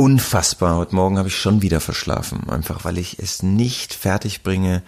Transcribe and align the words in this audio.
Unfassbar. 0.00 0.76
Heute 0.76 0.94
Morgen 0.94 1.18
habe 1.18 1.26
ich 1.26 1.36
schon 1.36 1.60
wieder 1.60 1.80
verschlafen. 1.80 2.48
Einfach 2.48 2.84
weil 2.84 2.98
ich 2.98 3.18
es 3.18 3.42
nicht 3.42 3.92
fertig 3.92 4.44
bringe, 4.44 4.84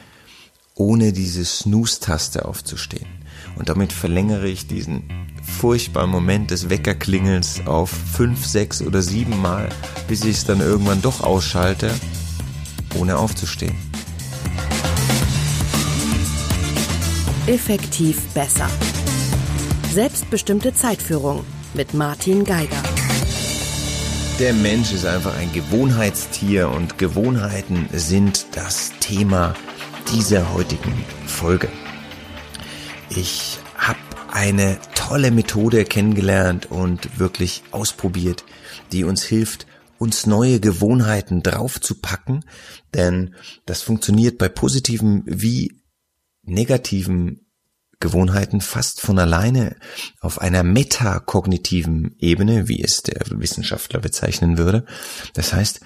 ohne 0.76 1.12
diese 1.12 1.44
Snooze-Taste 1.44 2.44
aufzustehen. 2.44 3.08
Und 3.56 3.68
damit 3.68 3.92
verlängere 3.92 4.46
ich 4.46 4.68
diesen 4.68 5.02
furchtbaren 5.42 6.10
Moment 6.10 6.52
des 6.52 6.70
Weckerklingelns 6.70 7.66
auf 7.66 7.90
fünf, 7.90 8.46
sechs 8.46 8.82
oder 8.82 9.02
sieben 9.02 9.42
Mal, 9.42 9.68
bis 10.06 10.22
ich 10.24 10.36
es 10.36 10.44
dann 10.44 10.60
irgendwann 10.60 11.02
doch 11.02 11.22
ausschalte, 11.24 11.92
ohne 12.94 13.18
aufzustehen. 13.18 13.74
Effektiv 17.48 18.20
besser. 18.32 18.70
Selbstbestimmte 19.92 20.72
Zeitführung 20.72 21.44
mit 21.74 21.94
Martin 21.94 22.44
Geiger. 22.44 22.89
Der 24.40 24.54
Mensch 24.54 24.94
ist 24.94 25.04
einfach 25.04 25.36
ein 25.36 25.52
Gewohnheitstier 25.52 26.70
und 26.70 26.96
Gewohnheiten 26.96 27.90
sind 27.92 28.46
das 28.56 28.90
Thema 28.98 29.52
dieser 30.14 30.54
heutigen 30.54 31.04
Folge. 31.26 31.68
Ich 33.10 33.58
habe 33.76 33.98
eine 34.32 34.78
tolle 34.94 35.30
Methode 35.30 35.84
kennengelernt 35.84 36.70
und 36.70 37.18
wirklich 37.18 37.64
ausprobiert, 37.70 38.44
die 38.92 39.04
uns 39.04 39.24
hilft, 39.24 39.66
uns 39.98 40.24
neue 40.24 40.58
Gewohnheiten 40.58 41.42
draufzupacken, 41.42 42.42
denn 42.94 43.34
das 43.66 43.82
funktioniert 43.82 44.38
bei 44.38 44.48
positiven 44.48 45.22
wie 45.26 45.82
negativen 46.44 47.49
Gewohnheiten 48.00 48.60
fast 48.60 49.00
von 49.00 49.18
alleine 49.18 49.76
auf 50.20 50.40
einer 50.40 50.62
metakognitiven 50.62 52.16
Ebene, 52.18 52.66
wie 52.66 52.82
es 52.82 53.02
der 53.02 53.20
Wissenschaftler 53.28 54.00
bezeichnen 54.00 54.58
würde. 54.58 54.86
Das 55.34 55.52
heißt, 55.52 55.80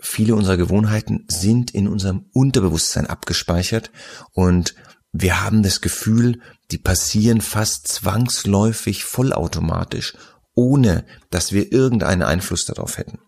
viele 0.00 0.34
unserer 0.34 0.56
Gewohnheiten 0.56 1.24
sind 1.28 1.70
in 1.72 1.88
unserem 1.88 2.26
Unterbewusstsein 2.32 3.06
abgespeichert 3.06 3.90
und 4.32 4.74
wir 5.12 5.42
haben 5.42 5.62
das 5.62 5.80
Gefühl, 5.80 6.40
die 6.72 6.78
passieren 6.78 7.40
fast 7.40 7.86
zwangsläufig 7.86 9.04
vollautomatisch, 9.04 10.14
ohne 10.56 11.04
dass 11.30 11.52
wir 11.52 11.72
irgendeinen 11.72 12.22
Einfluss 12.22 12.64
darauf 12.64 12.98
hätten. 12.98 13.20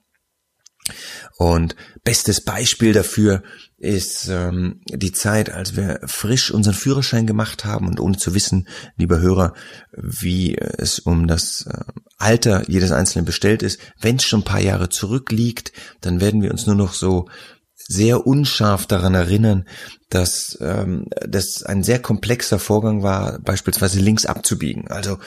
Und 1.38 1.76
bestes 2.02 2.42
Beispiel 2.42 2.94
dafür 2.94 3.42
ist 3.76 4.28
ähm, 4.28 4.80
die 4.88 5.12
Zeit, 5.12 5.50
als 5.50 5.76
wir 5.76 6.00
frisch 6.06 6.50
unseren 6.50 6.74
Führerschein 6.74 7.26
gemacht 7.26 7.66
haben 7.66 7.88
und 7.88 8.00
ohne 8.00 8.16
zu 8.16 8.34
wissen, 8.34 8.68
lieber 8.96 9.20
Hörer, 9.20 9.52
wie 9.92 10.56
es 10.56 10.98
um 10.98 11.26
das 11.26 11.66
äh, 11.66 11.84
Alter 12.16 12.64
jedes 12.68 12.90
Einzelnen 12.90 13.26
bestellt 13.26 13.62
ist. 13.62 13.78
Wenn 14.00 14.16
es 14.16 14.24
schon 14.24 14.40
ein 14.40 14.44
paar 14.44 14.62
Jahre 14.62 14.88
zurückliegt, 14.88 15.72
dann 16.00 16.22
werden 16.22 16.40
wir 16.40 16.50
uns 16.50 16.66
nur 16.66 16.76
noch 16.76 16.94
so 16.94 17.28
sehr 17.74 18.26
unscharf 18.26 18.86
daran 18.86 19.14
erinnern, 19.14 19.66
dass 20.08 20.56
ähm, 20.60 21.06
das 21.28 21.62
ein 21.62 21.82
sehr 21.82 22.00
komplexer 22.00 22.58
Vorgang 22.58 23.02
war, 23.02 23.38
beispielsweise 23.40 24.00
links 24.00 24.24
abzubiegen. 24.24 24.88
Also 24.88 25.18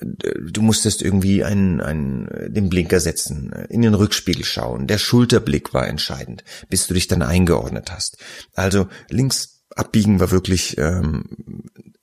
du 0.00 0.62
musstest 0.62 1.02
irgendwie 1.02 1.44
einen, 1.44 1.80
einen, 1.80 2.28
den 2.52 2.68
Blinker 2.68 3.00
setzen, 3.00 3.52
in 3.68 3.82
den 3.82 3.94
Rückspiegel 3.94 4.44
schauen. 4.44 4.86
Der 4.86 4.98
Schulterblick 4.98 5.72
war 5.72 5.86
entscheidend, 5.86 6.44
bis 6.68 6.86
du 6.86 6.94
dich 6.94 7.06
dann 7.06 7.22
eingeordnet 7.22 7.92
hast. 7.92 8.18
Also 8.54 8.88
links 9.08 9.62
abbiegen 9.70 10.20
war 10.20 10.30
wirklich 10.30 10.78
ähm, 10.78 11.24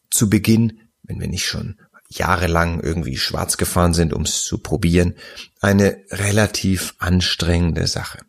zu 0.09 0.30
Beginn, 0.30 0.80
wenn 1.03 1.19
wir 1.19 1.28
nicht 1.28 1.45
schon 1.45 1.78
jahrelang 2.09 2.81
irgendwie 2.81 3.17
schwarz 3.17 3.58
gefahren 3.58 3.94
sind, 3.94 4.14
um 4.14 4.23
es 4.23 4.44
zu 4.44 4.58
probieren, 4.58 5.16
eine 5.62 5.97
relativ 6.12 6.95
anstrengende 7.00 7.88
Sache. 7.88 8.19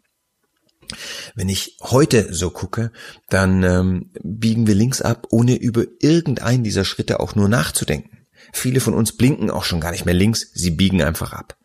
Wenn 1.34 1.48
ich 1.48 1.78
heute 1.80 2.32
so 2.32 2.50
gucke, 2.50 2.92
dann 3.28 3.62
ähm, 3.62 4.10
biegen 4.22 4.66
wir 4.66 4.74
links 4.74 5.00
ab, 5.00 5.26
ohne 5.30 5.56
über 5.56 5.84
irgendeinen 6.00 6.64
dieser 6.64 6.84
Schritte 6.84 7.18
auch 7.20 7.34
nur 7.34 7.48
nachzudenken. 7.48 8.21
Viele 8.52 8.80
von 8.80 8.94
uns 8.94 9.16
blinken 9.16 9.50
auch 9.50 9.64
schon 9.64 9.80
gar 9.80 9.90
nicht 9.90 10.04
mehr 10.04 10.14
links, 10.14 10.50
sie 10.52 10.70
biegen 10.70 11.02
einfach 11.02 11.32
ab. 11.32 11.56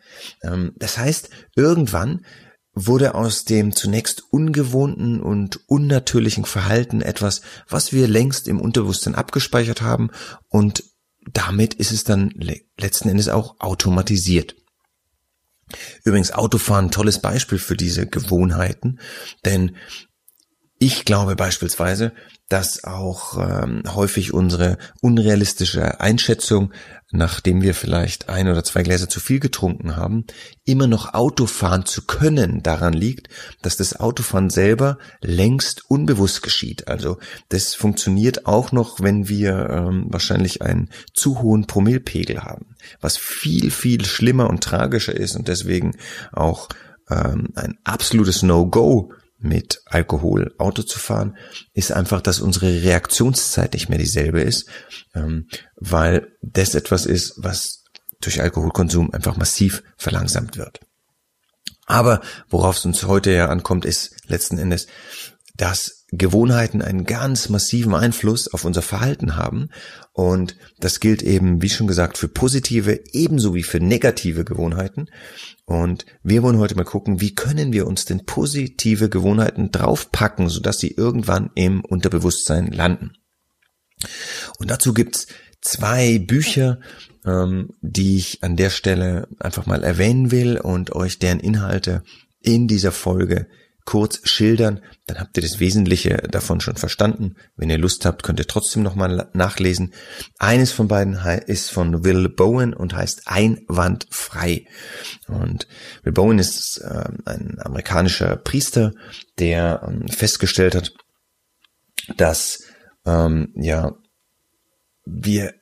Ähm, 0.41 0.73
das 0.77 0.97
heißt, 0.97 1.29
irgendwann 1.55 2.25
wurde 2.73 3.15
aus 3.15 3.43
dem 3.43 3.75
zunächst 3.75 4.23
ungewohnten 4.31 5.19
und 5.21 5.59
unnatürlichen 5.67 6.45
Verhalten 6.45 7.01
etwas, 7.01 7.41
was 7.67 7.91
wir 7.91 8.07
längst 8.07 8.47
im 8.47 8.61
Unterbewusstsein 8.61 9.15
abgespeichert 9.15 9.81
haben 9.81 10.11
und 10.49 10.83
damit 11.33 11.73
ist 11.73 11.91
es 11.91 12.03
dann 12.03 12.33
letzten 12.77 13.09
Endes 13.09 13.27
auch 13.29 13.59
automatisiert. 13.59 14.55
Übrigens 16.05 16.31
Autofahren 16.31 16.91
tolles 16.91 17.19
Beispiel 17.19 17.57
für 17.57 17.75
diese 17.75 18.07
Gewohnheiten, 18.07 18.99
denn 19.43 19.75
ich 20.79 21.05
glaube 21.05 21.35
beispielsweise, 21.35 22.13
dass 22.49 22.83
auch 22.83 23.37
ähm, 23.37 23.83
häufig 23.93 24.33
unsere 24.33 24.77
unrealistische 25.01 25.99
Einschätzung, 25.99 26.71
nachdem 27.11 27.61
wir 27.61 27.73
vielleicht 27.73 28.29
ein 28.29 28.47
oder 28.47 28.63
zwei 28.63 28.83
Gläser 28.83 29.09
zu 29.09 29.19
viel 29.19 29.39
getrunken 29.39 29.95
haben, 29.95 30.25
immer 30.65 30.87
noch 30.87 31.13
Auto 31.13 31.45
fahren 31.45 31.85
zu 31.85 32.05
können, 32.05 32.63
daran 32.63 32.93
liegt, 32.93 33.27
dass 33.61 33.75
das 33.75 33.99
Autofahren 33.99 34.49
selber 34.49 34.97
längst 35.21 35.89
unbewusst 35.89 36.43
geschieht. 36.43 36.87
Also 36.87 37.17
das 37.49 37.73
funktioniert 37.73 38.45
auch 38.45 38.71
noch, 38.71 39.01
wenn 39.01 39.27
wir 39.27 39.69
ähm, 39.69 40.05
wahrscheinlich 40.09 40.61
einen 40.61 40.89
zu 41.13 41.41
hohen 41.41 41.65
Promillpegel 41.65 42.43
haben, 42.43 42.75
was 43.01 43.17
viel, 43.17 43.71
viel 43.71 44.05
schlimmer 44.05 44.49
und 44.49 44.63
tragischer 44.63 45.15
ist 45.15 45.35
und 45.35 45.47
deswegen 45.47 45.97
auch 46.31 46.69
ähm, 47.09 47.49
ein 47.55 47.77
absolutes 47.83 48.43
No-Go 48.43 49.11
mit 49.39 49.81
Alkohol 49.85 50.53
Auto 50.57 50.81
zu 50.81 50.99
fahren, 50.99 51.37
ist 51.73 51.91
einfach, 51.91 52.21
dass 52.21 52.39
unsere 52.39 52.81
Reaktionszeit 52.81 53.73
nicht 53.73 53.89
mehr 53.89 53.99
dieselbe 53.99 54.41
ist, 54.41 54.67
ähm, 55.13 55.47
weil 55.75 56.35
das 56.41 56.75
etwas 56.75 57.05
ist, 57.05 57.33
was 57.37 57.83
durch 58.21 58.41
Alkoholkonsum 58.41 59.11
einfach 59.13 59.37
massiv 59.37 59.83
verlangsamt 59.97 60.57
wird. 60.57 60.79
Aber 61.85 62.21
worauf 62.49 62.77
es 62.77 62.85
uns 62.85 63.03
heute 63.03 63.31
ja 63.31 63.47
ankommt, 63.47 63.85
ist 63.85 64.15
letzten 64.27 64.57
Endes, 64.57 64.87
dass 65.55 65.96
Gewohnheiten 66.11 66.81
einen 66.81 67.03
ganz 67.03 67.49
massiven 67.49 67.93
Einfluss 67.93 68.47
auf 68.47 68.63
unser 68.63 68.81
Verhalten 68.81 69.35
haben. 69.35 69.69
Und 70.13 70.55
das 70.79 70.99
gilt 71.01 71.21
eben, 71.21 71.61
wie 71.61 71.69
schon 71.69 71.87
gesagt, 71.87 72.17
für 72.17 72.29
positive 72.29 72.99
ebenso 73.11 73.53
wie 73.53 73.63
für 73.63 73.81
negative 73.81 74.45
Gewohnheiten. 74.45 75.07
Und 75.65 76.05
wir 76.23 76.43
wollen 76.43 76.59
heute 76.59 76.75
mal 76.75 76.85
gucken, 76.85 77.19
wie 77.19 77.35
können 77.35 77.73
wir 77.73 77.87
uns 77.87 78.05
denn 78.05 78.25
positive 78.25 79.09
Gewohnheiten 79.09 79.71
draufpacken, 79.71 80.47
sodass 80.47 80.79
sie 80.79 80.91
irgendwann 80.91 81.51
im 81.55 81.83
Unterbewusstsein 81.83 82.71
landen. 82.71 83.11
Und 84.59 84.71
dazu 84.71 84.93
gibt's 84.93 85.27
zwei 85.61 86.19
Bücher, 86.19 86.79
ähm, 87.25 87.73
die 87.81 88.17
ich 88.17 88.43
an 88.43 88.55
der 88.55 88.69
Stelle 88.69 89.27
einfach 89.39 89.65
mal 89.65 89.83
erwähnen 89.83 90.31
will 90.31 90.57
und 90.57 90.95
euch 90.95 91.19
deren 91.19 91.41
Inhalte 91.41 92.03
in 92.41 92.67
dieser 92.67 92.93
Folge 92.93 93.47
kurz 93.87 94.19
schildern, 94.27 94.81
dann 95.05 95.17
habt 95.17 95.37
ihr 95.37 95.41
das 95.41 95.61
Wesentliche 95.61 96.17
davon 96.29 96.59
schon 96.59 96.75
verstanden. 96.75 97.37
Wenn 97.55 97.69
ihr 97.69 97.77
Lust 97.77 98.05
habt, 98.05 98.21
könnt 98.21 98.37
ihr 98.37 98.45
trotzdem 98.45 98.83
nochmal 98.83 99.29
nachlesen. 99.31 99.93
Eines 100.39 100.73
von 100.73 100.89
beiden 100.89 101.13
ist 101.45 101.71
von 101.71 102.03
Will 102.03 102.27
Bowen 102.27 102.73
und 102.73 102.93
heißt 102.93 103.21
Einwandfrei. 103.27 104.65
Und 105.29 105.69
Will 106.03 106.11
Bowen 106.11 106.37
ist 106.37 106.79
äh, 106.79 107.05
ein 107.23 107.59
amerikanischer 107.61 108.35
Priester, 108.35 108.91
der 109.39 109.81
ähm, 109.87 110.09
festgestellt 110.09 110.75
hat, 110.75 110.91
dass 112.17 112.63
ähm, 113.05 113.53
ja 113.55 113.93
wir 115.05 115.53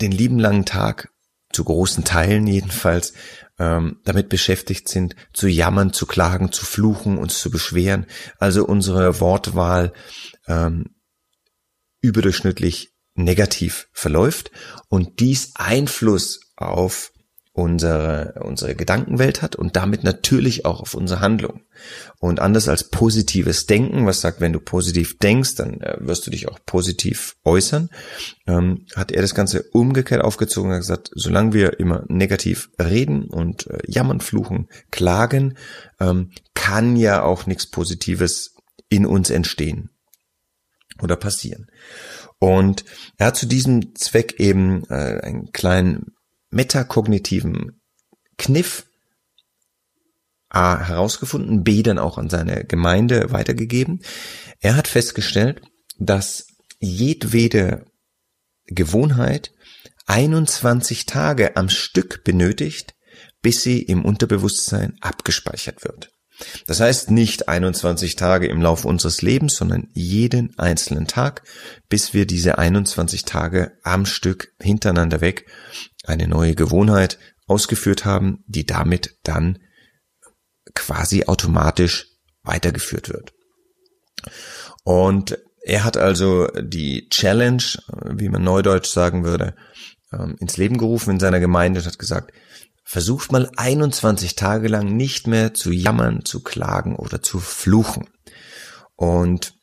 den 0.00 0.12
lieben 0.12 0.38
langen 0.38 0.64
Tag 0.64 1.10
zu 1.52 1.64
großen 1.64 2.04
Teilen 2.04 2.46
jedenfalls 2.46 3.12
ähm, 3.60 4.00
damit 4.04 4.30
beschäftigt 4.30 4.88
sind, 4.88 5.14
zu 5.34 5.46
jammern, 5.46 5.92
zu 5.92 6.06
klagen, 6.06 6.50
zu 6.50 6.64
fluchen, 6.64 7.18
uns 7.18 7.38
zu 7.38 7.50
beschweren. 7.50 8.06
Also 8.38 8.64
unsere 8.64 9.20
Wortwahl 9.20 9.92
ähm, 10.48 10.96
überdurchschnittlich 12.00 12.94
negativ 13.14 13.88
verläuft 13.92 14.50
und 14.88 15.20
dies 15.20 15.52
Einfluss 15.56 16.40
auf 16.56 17.12
unsere, 17.52 18.34
unsere 18.44 18.76
Gedankenwelt 18.76 19.42
hat 19.42 19.56
und 19.56 19.74
damit 19.74 20.04
natürlich 20.04 20.64
auch 20.64 20.80
auf 20.80 20.94
unsere 20.94 21.20
Handlung. 21.20 21.62
Und 22.18 22.38
anders 22.38 22.68
als 22.68 22.90
positives 22.90 23.66
Denken, 23.66 24.06
was 24.06 24.20
sagt, 24.20 24.40
wenn 24.40 24.52
du 24.52 24.60
positiv 24.60 25.18
denkst, 25.18 25.56
dann 25.56 25.80
äh, 25.80 25.96
wirst 26.00 26.26
du 26.26 26.30
dich 26.30 26.48
auch 26.48 26.60
positiv 26.64 27.36
äußern, 27.44 27.90
ähm, 28.46 28.86
hat 28.94 29.10
er 29.10 29.22
das 29.22 29.34
Ganze 29.34 29.64
umgekehrt 29.72 30.22
aufgezogen 30.22 30.70
und 30.70 30.78
gesagt, 30.78 31.10
solange 31.14 31.52
wir 31.52 31.80
immer 31.80 32.04
negativ 32.08 32.70
reden 32.80 33.24
und 33.24 33.66
äh, 33.66 33.78
jammern, 33.86 34.20
fluchen, 34.20 34.68
klagen, 34.90 35.56
ähm, 35.98 36.30
kann 36.54 36.94
ja 36.96 37.22
auch 37.22 37.46
nichts 37.46 37.66
Positives 37.66 38.54
in 38.88 39.06
uns 39.06 39.30
entstehen 39.30 39.90
oder 41.02 41.16
passieren. 41.16 41.66
Und 42.38 42.84
er 43.18 43.28
hat 43.28 43.36
zu 43.36 43.46
diesem 43.46 43.94
Zweck 43.96 44.38
eben 44.38 44.84
äh, 44.88 45.20
einen 45.20 45.52
kleinen 45.52 46.12
metakognitiven 46.50 47.80
Kniff 48.36 48.86
A 50.48 50.80
herausgefunden, 50.80 51.62
B 51.62 51.82
dann 51.82 51.98
auch 51.98 52.18
an 52.18 52.28
seine 52.28 52.64
Gemeinde 52.64 53.30
weitergegeben. 53.30 54.02
Er 54.58 54.76
hat 54.76 54.88
festgestellt, 54.88 55.62
dass 55.98 56.48
jedwede 56.80 57.84
Gewohnheit 58.66 59.52
21 60.06 61.06
Tage 61.06 61.56
am 61.56 61.68
Stück 61.68 62.24
benötigt, 62.24 62.94
bis 63.42 63.62
sie 63.62 63.80
im 63.80 64.04
Unterbewusstsein 64.04 64.96
abgespeichert 65.00 65.84
wird. 65.84 66.10
Das 66.66 66.80
heißt 66.80 67.10
nicht 67.10 67.48
21 67.48 68.16
Tage 68.16 68.46
im 68.46 68.62
Laufe 68.62 68.88
unseres 68.88 69.22
Lebens, 69.22 69.56
sondern 69.56 69.88
jeden 69.92 70.58
einzelnen 70.58 71.06
Tag, 71.06 71.42
bis 71.88 72.14
wir 72.14 72.26
diese 72.26 72.58
21 72.58 73.24
Tage 73.24 73.72
am 73.82 74.06
Stück 74.06 74.52
hintereinander 74.60 75.20
weg 75.20 75.46
eine 76.04 76.28
neue 76.28 76.54
Gewohnheit 76.54 77.18
ausgeführt 77.46 78.04
haben, 78.04 78.44
die 78.46 78.64
damit 78.64 79.18
dann 79.22 79.58
quasi 80.74 81.24
automatisch 81.24 82.06
weitergeführt 82.42 83.08
wird. 83.08 83.32
Und 84.84 85.38
er 85.62 85.84
hat 85.84 85.96
also 85.96 86.46
die 86.60 87.08
Challenge, 87.10 87.62
wie 88.04 88.28
man 88.28 88.42
neudeutsch 88.42 88.88
sagen 88.88 89.24
würde, 89.24 89.54
ähm, 90.12 90.36
ins 90.40 90.56
Leben 90.56 90.78
gerufen 90.78 91.10
in 91.10 91.20
seiner 91.20 91.40
Gemeinde 91.40 91.80
und 91.80 91.86
hat 91.86 91.98
gesagt, 91.98 92.32
versucht 92.90 93.30
mal 93.30 93.48
21 93.56 94.34
Tage 94.34 94.66
lang 94.66 94.96
nicht 94.96 95.28
mehr 95.28 95.54
zu 95.54 95.70
jammern, 95.70 96.24
zu 96.24 96.42
klagen 96.42 96.96
oder 96.96 97.22
zu 97.22 97.38
fluchen. 97.38 98.08
Und 98.96 99.54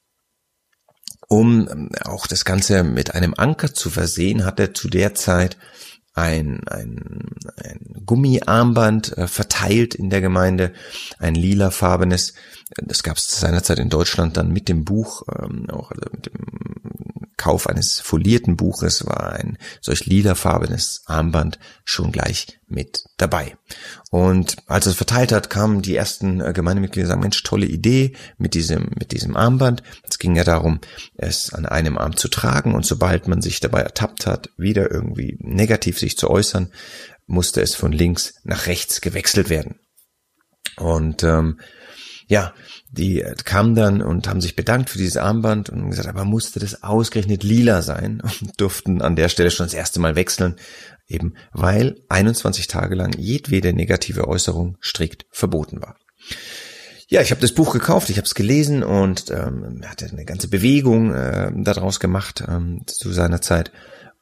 um 1.27 1.68
ähm, 1.69 1.89
auch 2.06 2.25
das 2.25 2.45
Ganze 2.45 2.85
mit 2.85 3.15
einem 3.15 3.33
Anker 3.35 3.74
zu 3.74 3.89
versehen, 3.89 4.45
hat 4.45 4.62
er 4.62 4.74
zu 4.74 4.88
der 4.88 5.13
Zeit 5.13 5.57
ein, 6.13 6.65
ein, 6.69 7.35
ein 7.62 8.01
Gummiarmband 8.06 9.18
äh, 9.18 9.27
verteilt 9.27 9.94
in 9.94 10.09
der 10.09 10.21
Gemeinde, 10.21 10.71
ein 11.19 11.35
lilafarbenes. 11.35 12.33
Das 12.77 13.03
gab 13.03 13.18
es 13.18 13.27
seinerzeit 13.27 13.80
in 13.80 13.89
Deutschland 13.89 14.38
dann 14.38 14.53
mit 14.53 14.69
dem 14.69 14.85
Buch, 14.85 15.23
ähm, 15.38 15.69
auch 15.69 15.91
also 15.91 16.09
mit 16.13 16.27
dem 16.27 16.45
Kauf 17.38 17.68
eines 17.68 18.00
folierten 18.00 18.57
Buches 18.57 19.06
war 19.06 19.34
ein 19.34 19.60
solch 19.80 20.07
lilafarbenes 20.07 21.04
Armband 21.06 21.60
schon 21.86 22.12
gleich 22.12 22.60
mit 22.68 23.06
dabei. 23.18 23.56
Und 24.10 24.57
als 24.66 24.88
es 24.88 24.95
verteilt 24.95 25.31
hat, 25.31 25.51
kamen 25.51 25.84
die 25.84 25.95
ersten 25.95 26.42
äh, 26.42 26.51
Gemeindemitglieder 26.51 27.06
und 27.06 27.10
sagen, 27.10 27.22
Mensch, 27.22 27.44
tolle 27.44 27.68
Idee 27.68 28.16
mit 28.39 28.56
diesem, 28.56 28.89
mit 28.98 29.12
diesem 29.12 29.38
Armband. 29.38 29.84
Es 30.10 30.18
ging 30.18 30.36
ja 30.36 30.44
darum, 30.44 30.81
es 31.16 31.54
an 31.54 31.68
einem 31.68 32.00
Arm 32.00 32.18
zu 32.18 32.28
tragen 32.28 32.74
und 32.74 32.88
sobald 32.88 33.28
man 33.28 33.44
sich 33.44 33.60
dabei 33.60 33.81
ertappt 33.81 34.25
hat, 34.25 34.50
wieder 34.57 34.90
irgendwie 34.92 35.38
negativ 35.40 36.00
sich 36.00 36.18
zu 36.18 36.31
äußern, 36.31 36.72
musste 37.28 37.62
es 37.62 37.75
von 37.75 37.92
links 37.92 38.33
nach 38.44 38.66
rechts 38.66 39.00
gewechselt 39.00 39.50
werden. 39.50 39.80
Und 40.78 41.24
ähm, 41.24 41.60
ja, 42.27 42.53
die 42.91 43.24
kamen 43.45 43.74
dann 43.74 44.01
und 44.01 44.27
haben 44.27 44.41
sich 44.41 44.56
bedankt 44.56 44.89
für 44.89 44.97
dieses 44.97 45.18
Armband 45.18 45.69
und 45.69 45.89
gesagt, 45.89 46.09
aber 46.09 46.25
musste 46.25 46.59
das 46.59 46.83
ausgerechnet 46.83 47.44
lila 47.44 47.81
sein 47.81 48.21
und 48.41 48.59
durften 48.59 49.01
an 49.01 49.15
der 49.15 49.29
Stelle 49.29 49.51
schon 49.51 49.65
das 49.65 49.74
erste 49.74 50.00
Mal 50.00 50.15
wechseln, 50.15 50.56
eben 51.07 51.35
weil 51.53 51.95
21 52.09 52.68
Tage 52.68 52.95
lang 52.95 53.18
jedwede 53.18 53.74
negative 53.74 54.27
Äußerung 54.27 54.77
strikt 54.81 55.25
verboten 55.31 55.81
war. 55.81 55.95
Ja, 57.09 57.21
ich 57.21 57.31
habe 57.31 57.39
das 57.39 57.53
Buch 57.53 57.71
gekauft, 57.71 58.09
ich 58.09 58.18
habe 58.18 58.25
es 58.25 58.35
gelesen 58.35 58.83
und 58.83 59.31
ähm, 59.31 59.81
hatte 59.85 60.07
eine 60.07 60.25
ganze 60.25 60.50
Bewegung 60.50 61.13
äh, 61.13 61.50
daraus 61.56 62.01
gemacht 62.01 62.44
ähm, 62.45 62.81
zu 62.85 63.13
seiner 63.13 63.39
Zeit. 63.39 63.71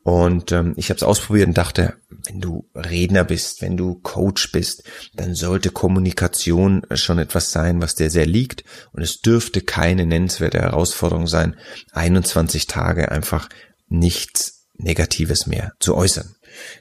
Und 0.05 0.51
ähm, 0.51 0.75
ich 0.77 0.91
habe 0.91 0.97
es 0.97 1.03
ausprobiert 1.03 1.47
und 1.47 1.57
dachte, 1.57 1.95
wenn 2.27 2.39
du 2.39 2.69
Redner 2.75 3.23
bist, 3.23 3.63
wenn 3.63 3.75
du 3.75 3.95
Coach 3.95 4.51
bist, 4.51 4.83
dann 5.15 5.33
sollte 5.33 5.71
Kommunikation 5.71 6.83
schon 6.93 7.17
etwas 7.17 7.49
sein, 7.51 7.81
was 7.81 7.95
dir 7.95 8.11
sehr 8.11 8.27
liegt. 8.27 8.63
Und 8.91 9.01
es 9.01 9.21
dürfte 9.21 9.61
keine 9.61 10.05
nennenswerte 10.05 10.59
Herausforderung 10.59 11.25
sein, 11.25 11.55
21 11.93 12.67
Tage 12.67 13.11
einfach 13.11 13.49
nichts 13.87 14.67
Negatives 14.77 15.47
mehr 15.47 15.73
zu 15.79 15.95
äußern. 15.95 16.35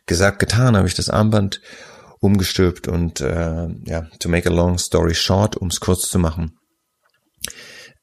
Gesagt, 0.04 0.38
getan, 0.38 0.76
habe 0.76 0.86
ich 0.86 0.94
das 0.94 1.08
Armband 1.08 1.62
umgestülpt 2.20 2.88
und 2.88 3.22
äh, 3.22 3.68
ja, 3.86 4.02
to 4.18 4.28
make 4.28 4.50
a 4.50 4.52
long 4.52 4.76
story 4.76 5.14
short, 5.14 5.56
um 5.56 5.68
es 5.68 5.80
kurz 5.80 6.10
zu 6.10 6.18
machen, 6.18 6.58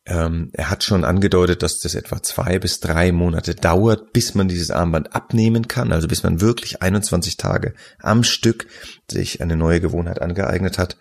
ähm, 0.06 0.50
er 0.54 0.70
hat 0.70 0.84
schon 0.84 1.04
angedeutet, 1.04 1.62
dass 1.62 1.80
das 1.80 1.94
etwa 1.94 2.24
zwei 2.24 2.58
bis 2.58 2.80
drei 2.80 3.12
Monate 3.12 3.54
dauert, 3.54 4.14
bis 4.14 4.34
man 4.34 4.48
dieses 4.48 4.72
Armband 4.72 5.16
abnehmen 5.16 5.68
kann, 5.68 5.92
also 5.92 6.08
bis 6.08 6.24
man 6.24 6.42
wirklich 6.42 6.82
21 6.82 7.38
Tage 7.38 7.74
am 8.00 8.24
Stück 8.24 8.68
sich 9.10 9.42
eine 9.42 9.56
neue 9.56 9.80
Gewohnheit 9.80 10.22
angeeignet 10.22 10.78
hat. 10.78 10.98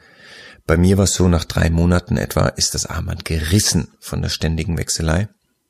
Bei 0.66 0.76
mir 0.76 0.98
war 0.98 1.04
es 1.04 1.14
so, 1.14 1.28
nach 1.28 1.44
drei 1.44 1.70
Monaten 1.70 2.16
etwa 2.16 2.48
ist 2.48 2.74
das 2.74 2.86
Armband 2.86 3.24
gerissen 3.24 3.88
von 4.00 4.20
der 4.22 4.28
ständigen 4.28 4.76
Wechselei. 4.76 5.28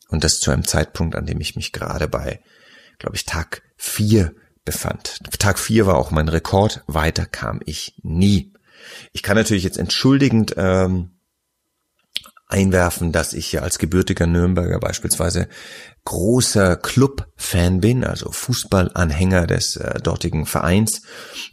Und 0.09 0.25
das 0.25 0.41
zu 0.41 0.51
einem 0.51 0.67
Zeitpunkt, 0.67 1.15
an 1.15 1.25
dem 1.25 1.41
ich 1.41 1.55
mich 1.55 1.73
gerade 1.73 2.09
bei, 2.09 2.41
glaube 2.99 3.15
ich, 3.15 3.25
Tag 3.25 3.63
vier 3.77 4.35
befand. 4.65 5.21
Tag 5.39 5.59
vier 5.59 5.87
war 5.87 5.97
auch 5.97 6.11
mein 6.11 6.29
Rekord. 6.29 6.83
Weiter 6.89 7.27
kam 7.27 7.61
ich 7.65 7.95
nie. 8.03 8.53
Ich 9.13 9.23
kann 9.23 9.37
natürlich 9.37 9.63
jetzt 9.63 9.79
entschuldigend 9.79 10.55
ähm, 10.57 11.13
einwerfen, 12.53 13.13
dass 13.13 13.33
ich 13.33 13.53
ja 13.53 13.63
als 13.63 13.79
gebürtiger 13.79 14.27
Nürnberger 14.27 14.79
beispielsweise 14.79 15.49
großer 16.05 16.77
Club-Fan 16.77 17.81
bin, 17.81 18.05
also 18.05 18.31
Fußballanhänger 18.33 19.47
des 19.47 19.77
äh, 19.77 20.01
dortigen 20.01 20.47
Vereins. 20.47 21.03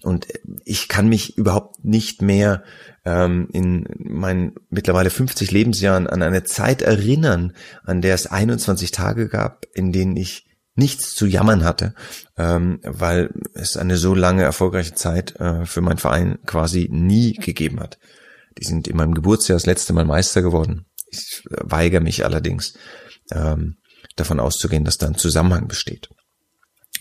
Und 0.04 0.28
ich 0.64 0.88
kann 0.88 1.10
mich 1.10 1.38
überhaupt 1.38 1.84
nicht 1.84 2.22
mehr 2.22 2.64
ähm, 3.06 3.50
in 3.52 3.86
meinen 3.98 4.56
mittlerweile 4.70 5.10
50 5.10 5.52
Lebensjahren 5.52 6.08
an 6.08 6.22
eine 6.22 6.44
Zeit 6.44 6.82
erinnern, 6.82 7.54
an 7.84 8.02
der 8.02 8.16
es 8.16 8.28
21 8.28 8.92
Tage 8.92 9.28
gab, 9.28 9.66
in 9.74 9.92
denen 9.92 10.16
ich 10.16 10.48
nichts 10.76 11.16
zu 11.16 11.26
jammern 11.26 11.64
hatte, 11.64 11.94
ähm, 12.38 12.80
weil 12.84 13.32
es 13.54 13.78
eine 13.78 13.98
so 13.98 14.14
lange 14.14 14.44
erfolgreiche 14.44 14.94
Zeit 14.94 15.36
äh, 15.40 15.66
für 15.66 15.82
meinen 15.82 15.98
Verein 15.98 16.38
quasi 16.46 16.88
nie 16.92 17.34
gegeben 17.34 17.80
hat. 17.80 17.98
Die 18.58 18.66
sind 18.66 18.88
in 18.88 18.98
meinem 18.98 19.14
Geburtsjahr 19.14 19.56
das 19.56 19.66
letzte 19.66 19.94
Mal 19.94 20.06
Meister 20.06 20.42
geworden. 20.42 20.87
Ich 21.10 21.44
weigere 21.50 22.02
mich 22.02 22.26
allerdings, 22.26 22.74
ähm, 23.32 23.78
davon 24.16 24.40
auszugehen, 24.40 24.84
dass 24.84 24.98
da 24.98 25.08
ein 25.08 25.16
Zusammenhang 25.16 25.68
besteht. 25.68 26.10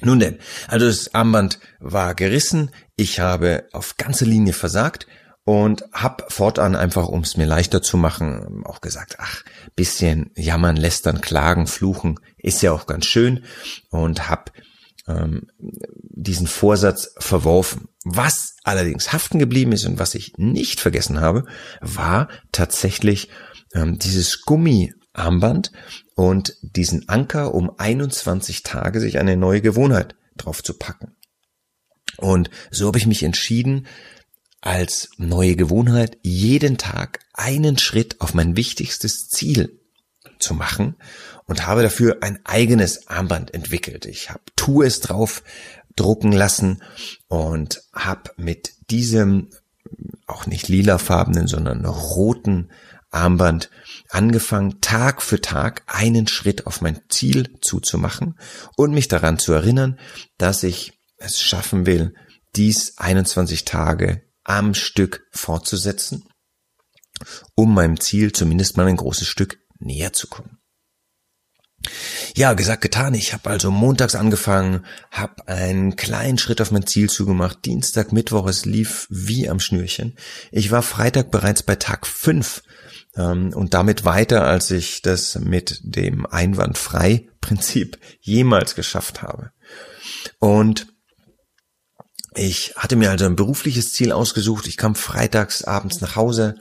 Nun 0.02 0.20
denn, 0.20 0.38
also 0.68 0.86
das 0.86 1.14
Armband 1.14 1.58
war 1.80 2.14
gerissen, 2.14 2.70
ich 2.96 3.20
habe 3.20 3.66
auf 3.72 3.96
ganze 3.96 4.26
Linie 4.26 4.52
versagt 4.52 5.06
und 5.44 5.84
hab 5.92 6.30
fortan 6.30 6.76
einfach, 6.76 7.08
um 7.08 7.20
es 7.20 7.36
mir 7.36 7.46
leichter 7.46 7.80
zu 7.80 7.96
machen, 7.96 8.62
auch 8.66 8.80
gesagt, 8.80 9.16
ach, 9.18 9.42
bisschen 9.74 10.32
jammern, 10.36 10.76
lästern, 10.76 11.20
klagen, 11.20 11.66
fluchen 11.66 12.20
ist 12.36 12.62
ja 12.62 12.72
auch 12.72 12.86
ganz 12.86 13.06
schön 13.06 13.44
und 13.90 14.28
hab 14.28 14.52
ähm, 15.06 15.48
diesen 15.58 16.46
Vorsatz 16.46 17.14
verworfen. 17.18 17.88
Was 18.04 18.56
allerdings 18.64 19.12
haften 19.12 19.38
geblieben 19.38 19.72
ist 19.72 19.84
und 19.86 19.98
was 19.98 20.14
ich 20.14 20.34
nicht 20.36 20.80
vergessen 20.80 21.20
habe, 21.20 21.44
war 21.80 22.28
tatsächlich 22.52 23.28
ähm, 23.74 23.98
dieses 23.98 24.42
Gummiarmband 24.42 25.72
und 26.14 26.54
diesen 26.62 27.08
Anker, 27.08 27.54
um 27.54 27.70
21 27.76 28.62
Tage 28.62 29.00
sich 29.00 29.18
eine 29.18 29.36
neue 29.36 29.60
Gewohnheit 29.60 30.16
drauf 30.36 30.62
zu 30.62 30.74
packen. 30.74 31.16
Und 32.18 32.50
so 32.70 32.86
habe 32.86 32.98
ich 32.98 33.06
mich 33.06 33.22
entschieden, 33.22 33.86
als 34.60 35.10
neue 35.18 35.54
Gewohnheit 35.54 36.18
jeden 36.22 36.78
Tag 36.78 37.20
einen 37.34 37.78
Schritt 37.78 38.20
auf 38.20 38.34
mein 38.34 38.56
wichtigstes 38.56 39.28
Ziel 39.28 39.80
zu 40.38 40.54
machen 40.54 40.96
und 41.46 41.66
habe 41.66 41.82
dafür 41.82 42.18
ein 42.22 42.40
eigenes 42.44 43.08
Armband 43.08 43.54
entwickelt. 43.54 44.06
Ich 44.06 44.30
habe 44.30 44.40
Tu 44.56 44.82
es 44.82 45.00
drauf 45.00 45.42
drucken 45.94 46.32
lassen 46.32 46.82
und 47.28 47.82
habe 47.94 48.30
mit 48.36 48.72
diesem 48.90 49.50
auch 50.26 50.46
nicht 50.46 50.68
lilafarbenen, 50.68 51.46
sondern 51.46 51.84
roten 51.84 52.70
Armband 53.10 53.70
angefangen, 54.10 54.80
Tag 54.80 55.22
für 55.22 55.40
Tag 55.40 55.82
einen 55.86 56.26
Schritt 56.26 56.66
auf 56.66 56.80
mein 56.80 57.00
Ziel 57.08 57.58
zuzumachen 57.60 58.38
und 58.76 58.92
mich 58.92 59.08
daran 59.08 59.38
zu 59.38 59.52
erinnern, 59.52 59.98
dass 60.38 60.62
ich 60.62 60.92
es 61.16 61.40
schaffen 61.40 61.86
will, 61.86 62.14
dies 62.56 62.98
21 62.98 63.64
Tage 63.64 64.22
am 64.44 64.74
Stück 64.74 65.26
fortzusetzen, 65.30 66.28
um 67.54 67.74
meinem 67.74 68.00
Ziel 68.00 68.32
zumindest 68.32 68.76
mal 68.76 68.86
ein 68.86 68.96
großes 68.96 69.26
Stück 69.26 69.58
näher 69.78 70.12
zu 70.12 70.28
kommen. 70.28 70.58
Ja, 72.34 72.54
gesagt, 72.54 72.82
getan. 72.82 73.14
Ich 73.14 73.32
habe 73.32 73.50
also 73.50 73.70
montags 73.70 74.14
angefangen, 74.14 74.84
habe 75.10 75.46
einen 75.48 75.96
kleinen 75.96 76.38
Schritt 76.38 76.60
auf 76.60 76.70
mein 76.70 76.86
Ziel 76.86 77.08
zugemacht. 77.08 77.64
Dienstag, 77.64 78.12
Mittwoch, 78.12 78.46
es 78.46 78.64
lief 78.64 79.06
wie 79.10 79.48
am 79.48 79.60
Schnürchen. 79.60 80.16
Ich 80.50 80.70
war 80.70 80.82
Freitag 80.82 81.30
bereits 81.30 81.62
bei 81.62 81.76
Tag 81.76 82.06
fünf 82.06 82.62
ähm, 83.16 83.52
und 83.54 83.74
damit 83.74 84.04
weiter, 84.04 84.44
als 84.44 84.70
ich 84.70 85.02
das 85.02 85.38
mit 85.38 85.80
dem 85.82 86.26
Einwandfrei-Prinzip 86.26 87.98
jemals 88.20 88.74
geschafft 88.74 89.22
habe. 89.22 89.50
Und 90.38 90.86
Ich 92.38 92.74
hatte 92.76 92.96
mir 92.96 93.10
also 93.10 93.24
ein 93.24 93.36
berufliches 93.36 93.92
Ziel 93.92 94.12
ausgesucht. 94.12 94.66
Ich 94.66 94.76
kam 94.76 94.94
freitags 94.94 95.64
abends 95.64 96.02
nach 96.02 96.16
Hause 96.16 96.56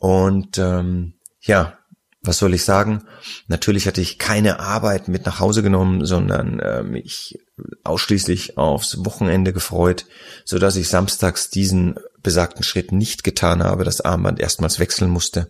und 0.00 0.58
ähm, 0.58 1.14
ja, 1.40 1.78
was 2.24 2.38
soll 2.38 2.54
ich 2.54 2.64
sagen? 2.64 3.04
Natürlich 3.48 3.86
hatte 3.86 4.00
ich 4.00 4.18
keine 4.18 4.58
Arbeit 4.58 5.08
mit 5.08 5.26
nach 5.26 5.40
Hause 5.40 5.62
genommen, 5.62 6.06
sondern 6.06 6.58
äh, 6.58 6.82
mich 6.82 7.38
ausschließlich 7.84 8.56
aufs 8.56 9.04
Wochenende 9.04 9.52
gefreut, 9.52 10.06
so 10.44 10.58
dass 10.58 10.76
ich 10.76 10.88
samstags 10.88 11.50
diesen 11.50 11.96
besagten 12.22 12.64
Schritt 12.64 12.92
nicht 12.92 13.24
getan 13.24 13.62
habe, 13.62 13.84
das 13.84 14.00
Armband 14.00 14.40
erstmals 14.40 14.78
wechseln 14.78 15.10
musste. 15.10 15.48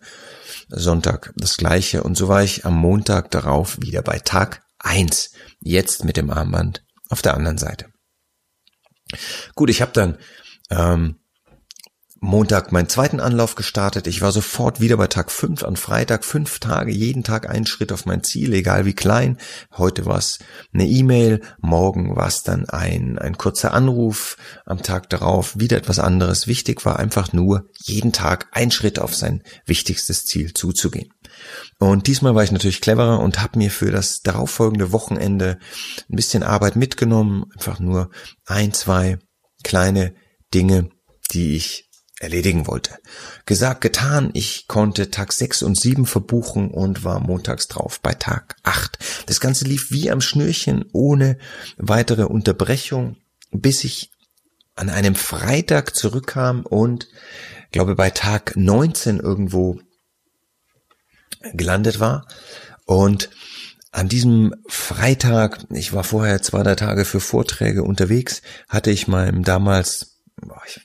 Sonntag 0.69 1.33
das 1.37 1.57
gleiche 1.57 2.03
und 2.03 2.17
so 2.17 2.29
war 2.29 2.43
ich 2.43 2.67
am 2.67 2.75
Montag 2.75 3.31
darauf 3.31 3.81
wieder 3.81 4.03
bei 4.03 4.19
Tag 4.19 4.63
eins. 4.79 5.31
jetzt 5.61 6.05
mit 6.05 6.17
dem 6.17 6.31
Armband 6.31 6.85
auf 7.09 7.23
der 7.23 7.35
anderen 7.35 7.59
Seite. 7.59 7.87
Gut, 9.55 9.71
ich 9.71 9.81
habe 9.81 9.93
dann 9.93 10.19
ähm, 10.71 11.21
Montag 12.25 12.73
meinen 12.73 12.89
zweiten 12.89 13.21
Anlauf 13.21 13.55
gestartet. 13.55 14.07
Ich 14.07 14.23
war 14.23 14.33
sofort 14.33 14.81
wieder 14.81 14.97
bei 14.97 15.09
Tag 15.09 15.31
5 15.31 15.63
an 15.63 15.77
Freitag, 15.77 16.25
fünf 16.25 16.59
Tage, 16.59 16.91
jeden 16.91 17.23
Tag 17.23 17.51
ein 17.51 17.67
Schritt 17.67 17.93
auf 17.93 18.07
mein 18.07 18.25
Ziel, 18.25 18.55
egal 18.55 18.87
wie 18.87 18.95
klein. 18.95 19.37
Heute 19.77 20.07
war 20.07 20.17
es 20.17 20.39
eine 20.73 20.87
E-Mail, 20.87 21.43
morgen 21.61 22.17
war 22.17 22.27
es 22.27 22.43
dann 22.43 22.67
ein, 22.67 23.19
ein 23.19 23.37
kurzer 23.37 23.75
Anruf, 23.75 24.39
am 24.65 24.83
Tag 24.83 25.11
darauf 25.11 25.59
wieder 25.59 25.77
etwas 25.77 25.99
anderes. 25.99 26.47
Wichtig 26.47 26.87
war 26.87 26.99
einfach 26.99 27.35
nur, 27.35 27.69
jeden 27.85 28.13
Tag 28.13 28.49
ein 28.53 28.71
Schritt 28.71 28.99
auf 28.99 29.15
sein 29.15 29.43
wichtigstes 29.67 30.25
Ziel 30.25 30.55
zuzugehen. 30.55 31.13
Und 31.79 32.07
diesmal 32.07 32.35
war 32.35 32.43
ich 32.43 32.53
natürlich 32.53 32.81
cleverer 32.81 33.21
und 33.21 33.43
habe 33.43 33.59
mir 33.59 33.71
für 33.71 33.91
das 33.91 34.21
darauffolgende 34.23 34.93
Wochenende 34.93 35.59
ein 36.09 36.17
bisschen 36.17 36.43
Arbeit 36.43 36.75
mitgenommen, 36.75 37.45
einfach 37.55 37.81
nur 37.81 38.09
ein, 38.47 38.73
zwei 38.73 39.19
kleine 39.63 40.15
Dinge, 40.55 40.89
die 41.33 41.57
ich 41.57 41.84
erledigen 42.25 42.67
wollte. 42.67 42.99
Gesagt, 43.47 43.81
getan, 43.81 44.31
ich 44.35 44.67
konnte 44.67 45.11
Tag 45.11 45.33
6 45.33 45.63
und 45.63 45.79
7 45.79 46.07
verbuchen 46.07 46.71
und 46.71 47.05
war 47.05 47.21
montags 47.21 47.69
drauf 47.69 48.01
bei 48.01 48.15
Tag 48.15 48.57
8. 48.65 48.99
Das 49.27 49.41
Ganze 49.41 49.65
lief 49.65 49.91
wie 49.91 50.11
am 50.11 50.21
Schnürchen, 50.21 50.85
ohne 50.93 51.39
weitere 51.77 52.25
Unterbrechung, 52.25 53.17
bis 53.53 53.85
ich 53.85 54.11
an 54.75 54.91
einem 54.91 55.15
Freitag 55.15 55.95
zurückkam 55.95 56.67
und 56.67 57.09
glaube 57.71 57.95
bei 57.95 58.11
Tag 58.11 58.57
19 58.57 59.21
irgendwo 59.21 59.81
gelandet 61.53 62.01
war. 62.01 62.27
Und 62.87 63.31
an 63.93 64.09
diesem 64.09 64.55
Freitag, 64.67 65.67
ich 65.71 65.93
war 65.93 66.05
vorher 66.05 66.43
zwei, 66.43 66.63
drei 66.63 66.75
Tage 66.75 67.05
für 67.05 67.21
Vorträge 67.21 67.85
unterwegs, 67.85 68.43
hatte 68.69 68.91
ich 68.91 69.07
meinem 69.07 69.45
damals, 69.45 70.21
ich 70.67 70.81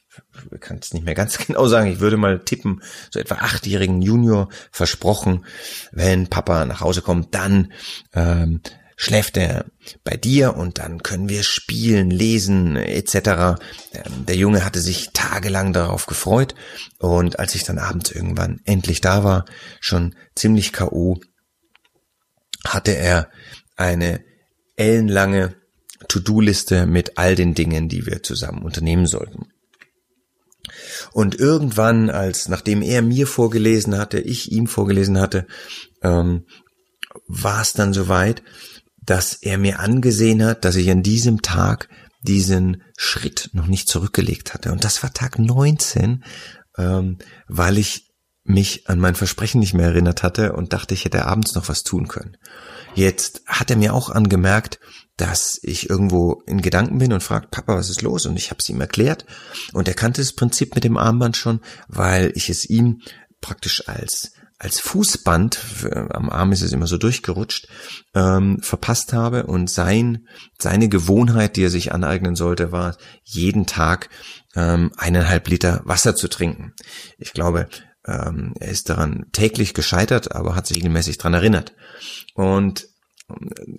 kann 0.60 0.80
es 0.82 0.94
nicht 0.94 1.06
mehr 1.06 1.16
ganz 1.16 1.38
genau 1.48 1.68
sagen, 1.68 1.92
ich 1.92 2.00
würde 2.00 2.18
mal 2.18 2.40
tippen, 2.40 2.82
so 3.12 3.20
etwa 3.20 3.36
achtjährigen 3.36 4.02
Junior 4.02 4.50
versprochen, 4.72 5.46
wenn 5.92 6.28
Papa 6.28 6.66
nach 6.66 6.82
Hause 6.82 7.02
kommt, 7.02 7.34
dann 7.36 7.72
ähm, 8.14 8.62
schläft 8.96 9.38
er 9.38 9.66
bei 10.04 10.18
dir 10.18 10.58
und 10.58 10.78
dann 10.78 11.02
können 11.04 11.30
wir 11.30 11.44
spielen, 11.44 12.10
lesen 12.10 12.76
etc. 12.76 13.16
Ähm, 13.94 14.26
der 14.28 14.36
Junge 14.36 14.66
hatte 14.66 14.82
sich 14.82 15.12
tagelang 15.14 15.72
darauf 15.72 16.06
gefreut 16.06 16.54
und 17.00 17.40
als 17.40 17.56
ich 17.56 17.64
dann 17.64 17.80
abends 17.80 18.12
irgendwann 18.12 18.60
endlich 18.66 19.00
da 19.00 19.24
war, 19.24 19.46
schon 19.80 20.16
ziemlich 20.36 20.74
KO, 20.74 21.18
hatte 22.68 22.92
er 22.92 23.30
eine 23.78 24.22
ellenlange 24.76 25.56
To-Do-Liste 26.10 26.86
mit 26.86 27.18
all 27.18 27.36
den 27.36 27.54
Dingen, 27.54 27.88
die 27.88 28.06
wir 28.06 28.22
zusammen 28.22 28.64
unternehmen 28.64 29.06
sollten. 29.06 29.48
Und 31.12 31.36
irgendwann, 31.36 32.10
als 32.10 32.48
nachdem 32.48 32.82
er 32.82 33.02
mir 33.02 33.28
vorgelesen 33.28 33.98
hatte, 33.98 34.20
ich 34.20 34.52
ihm 34.52 34.68
vorgelesen 34.68 35.20
hatte, 35.20 35.48
ähm, 36.02 36.46
war 37.28 37.62
es 37.62 37.74
dann 37.74 37.94
soweit, 37.94 38.44
dass 39.02 39.34
er 39.34 39.58
mir 39.58 39.80
angesehen 39.80 40.44
hat, 40.44 40.66
dass 40.66 40.76
ich 40.76 40.90
an 40.92 41.04
diesem 41.04 41.42
Tag 41.42 41.90
diesen 42.22 42.84
Schritt 42.98 43.50
noch 43.54 43.68
nicht 43.68 43.88
zurückgelegt 43.88 44.54
hatte. 44.54 44.72
Und 44.72 44.84
das 44.84 45.02
war 45.04 45.14
Tag 45.14 45.40
19, 45.40 46.24
ähm, 46.78 47.18
weil 47.48 47.78
ich 47.78 48.10
mich 48.44 48.90
an 48.90 49.00
mein 49.00 49.16
Versprechen 49.16 49.60
nicht 49.60 49.74
mehr 49.74 49.88
erinnert 49.88 50.24
hatte 50.24 50.54
und 50.54 50.74
dachte, 50.74 50.94
ich 50.94 51.06
hätte 51.06 51.26
abends 51.26 51.56
noch 51.56 51.70
was 51.70 51.84
tun 51.84 52.08
können. 52.08 52.36
Jetzt 52.96 53.44
hat 53.46 53.70
er 53.70 53.78
mir 53.78 53.94
auch 53.94 54.10
angemerkt, 54.10 54.80
dass 55.20 55.60
ich 55.62 55.90
irgendwo 55.90 56.42
in 56.46 56.62
Gedanken 56.62 56.98
bin 56.98 57.12
und 57.12 57.22
fragt, 57.22 57.52
Papa, 57.52 57.76
was 57.76 57.90
ist 57.90 58.02
los? 58.02 58.26
Und 58.26 58.38
ich 58.38 58.52
habe 58.52 58.60
es 58.60 58.70
ihm 58.70 58.80
erklärt. 58.80 59.26
Und 59.74 59.88
er 59.88 59.94
kannte 59.94 60.22
das 60.22 60.34
Prinzip 60.34 60.76
mit 60.76 60.86
dem 60.86 60.98
Armband 60.98 61.36
schon, 61.36 61.60
weil 61.88 62.32
ich 62.36 62.50
es 62.50 62.70
ihm 62.70 63.02
praktisch 63.42 63.88
als 63.88 64.32
als 64.62 64.82
Fußband, 64.82 65.88
am 66.10 66.30
Arm 66.30 66.52
ist 66.52 66.62
es 66.62 66.74
immer 66.74 66.86
so 66.86 66.98
durchgerutscht, 66.98 67.70
ähm, 68.14 68.60
verpasst 68.62 69.14
habe 69.14 69.46
und 69.46 69.70
sein, 69.70 70.28
seine 70.58 70.90
Gewohnheit, 70.90 71.56
die 71.56 71.64
er 71.64 71.70
sich 71.70 71.94
aneignen 71.94 72.36
sollte, 72.36 72.74
war 72.74 72.98
jeden 73.24 73.68
Tag 73.68 74.10
ähm, 74.58 74.92
eineinhalb 74.98 75.48
Liter 75.48 75.82
Wasser 75.86 76.14
zu 76.14 76.28
trinken. 76.28 76.74
Ich 77.18 77.32
glaube, 77.32 77.70
ähm, 78.06 78.54
er 78.60 78.68
ist 78.68 78.90
daran 78.90 79.28
täglich 79.32 79.74
gescheitert, 79.74 80.36
aber 80.36 80.56
hat 80.56 80.68
sich 80.68 80.76
regelmäßig 80.76 81.18
dran 81.18 81.34
erinnert. 81.34 81.74
Und 82.34 82.89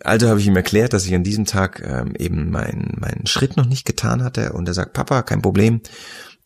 also 0.04 0.28
habe 0.28 0.40
ich 0.40 0.46
ihm 0.46 0.56
erklärt, 0.56 0.92
dass 0.92 1.06
ich 1.06 1.14
an 1.14 1.24
diesem 1.24 1.44
Tag 1.44 1.82
ähm, 1.84 2.14
eben 2.16 2.50
meinen 2.50 2.96
meinen 3.00 3.26
Schritt 3.26 3.56
noch 3.56 3.66
nicht 3.66 3.84
getan 3.84 4.22
hatte. 4.22 4.52
Und 4.52 4.68
er 4.68 4.74
sagt, 4.74 4.92
Papa, 4.92 5.22
kein 5.22 5.42
Problem, 5.42 5.80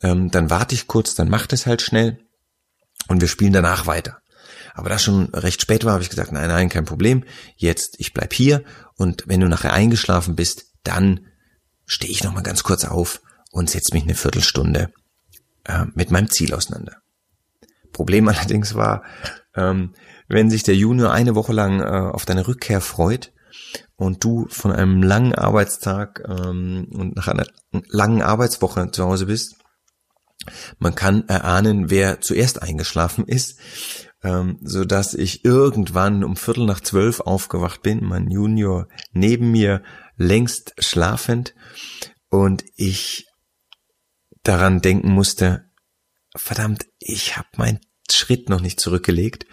ähm, 0.03 0.31
dann 0.31 0.51
warte 0.51 0.75
ich 0.75 0.87
kurz, 0.87 1.15
dann 1.15 1.29
macht 1.29 1.53
es 1.53 1.67
halt 1.67 1.83
schnell. 1.83 2.19
Und 3.09 3.21
wir 3.21 3.29
spielen 3.29 3.53
danach 3.53 3.87
weiter. 3.87 4.19
Aber 4.75 4.89
da 4.89 4.99
schon 4.99 5.27
recht 5.35 5.63
spät 5.63 5.85
war, 5.85 5.93
habe 5.93 6.03
ich 6.03 6.11
gesagt, 6.11 6.33
nein, 6.33 6.49
nein, 6.49 6.69
kein 6.69 6.85
Problem, 6.85 7.25
jetzt, 7.57 7.95
ich 7.99 8.13
bleib 8.13 8.33
hier. 8.33 8.65
Und 8.97 9.25
wenn 9.27 9.41
du 9.41 9.49
nachher 9.49 9.73
eingeschlafen 9.73 10.35
bist, 10.35 10.67
dann 10.83 11.27
stehe 11.87 12.13
ich 12.13 12.25
nochmal 12.25 12.43
ganz 12.43 12.63
kurz 12.65 12.85
auf 12.85 13.21
und 13.51 13.71
setze 13.71 13.95
mich 13.95 14.03
eine 14.03 14.15
Viertelstunde 14.15 14.93
äh, 15.65 15.85
mit 15.95 16.11
meinem 16.11 16.31
Ziel 16.31 16.55
auseinander. 16.55 16.97
Problem 17.93 18.27
allerdings 18.29 18.75
war, 18.75 19.05
ähm, 19.55 19.95
wenn 20.29 20.51
sich 20.51 20.63
der 20.63 20.77
Junior 20.77 21.13
eine 21.13 21.35
Woche 21.35 21.53
lang 21.53 21.81
äh, 21.81 21.85
auf 21.85 22.25
deine 22.25 22.47
Rückkehr 22.47 22.81
freut 22.81 23.33
und 23.97 24.25
du 24.25 24.47
von 24.49 24.73
einem 24.73 25.03
langen 25.03 25.35
Arbeitstag 25.35 26.23
ähm, 26.27 26.89
und 26.93 27.17
nach 27.17 27.29
einer 27.29 27.47
langen 27.89 28.23
Arbeitswoche 28.23 28.91
zu 28.91 29.05
Hause 29.05 29.27
bist, 29.27 29.57
man 30.79 30.95
kann 30.95 31.29
erahnen, 31.29 31.91
wer 31.91 32.21
zuerst 32.21 32.63
eingeschlafen 32.63 33.27
ist, 33.27 33.59
ähm, 34.23 34.59
so 34.63 34.85
dass 34.85 35.15
ich 35.15 35.45
irgendwann 35.45 36.25
um 36.25 36.37
Viertel 36.37 36.67
nach 36.67 36.81
zwölf 36.81 37.21
aufgewacht 37.21 37.83
bin, 37.83 38.05
mein 38.05 38.31
Junior 38.31 38.89
neben 39.13 39.51
mir 39.51 39.83
längst 40.17 40.75
schlafend 40.79 41.55
und 42.29 42.65
ich 42.77 43.27
daran 44.43 44.81
denken 44.81 45.13
musste, 45.13 45.71
verdammt, 46.37 46.87
ich 46.99 47.37
habe 47.37 47.49
mein 47.57 47.81
Schritt 48.11 48.49
noch 48.49 48.61
nicht 48.61 48.81
zurückgelegt. 48.81 49.47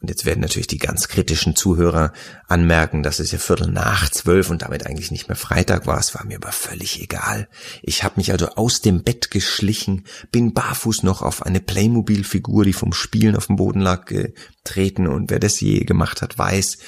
Und 0.00 0.08
jetzt 0.08 0.26
werden 0.26 0.40
natürlich 0.40 0.66
die 0.66 0.78
ganz 0.78 1.08
kritischen 1.08 1.56
Zuhörer 1.56 2.12
anmerken, 2.46 3.02
dass 3.02 3.18
es 3.18 3.32
ja 3.32 3.38
Viertel 3.38 3.68
nach 3.68 4.10
zwölf 4.10 4.50
und 4.50 4.62
damit 4.62 4.86
eigentlich 4.86 5.10
nicht 5.10 5.28
mehr 5.28 5.36
Freitag 5.36 5.86
war. 5.86 5.98
Es 5.98 6.14
war 6.14 6.24
mir 6.26 6.36
aber 6.36 6.52
völlig 6.52 7.02
egal. 7.02 7.48
Ich 7.82 8.04
habe 8.04 8.14
mich 8.18 8.30
also 8.30 8.48
aus 8.48 8.82
dem 8.82 9.02
Bett 9.02 9.30
geschlichen, 9.30 10.04
bin 10.30 10.52
barfuß 10.52 11.02
noch 11.02 11.22
auf 11.22 11.44
eine 11.44 11.60
Playmobil-Figur, 11.60 12.64
die 12.64 12.74
vom 12.74 12.92
Spielen 12.92 13.36
auf 13.36 13.46
dem 13.46 13.56
Boden 13.56 13.80
lag, 13.80 14.04
getreten. 14.04 15.06
Und 15.06 15.30
wer 15.30 15.40
das 15.40 15.60
je 15.60 15.80
gemacht 15.84 16.20
hat, 16.20 16.36
weiß, 16.36 16.78